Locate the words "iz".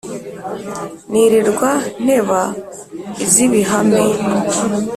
3.23-3.33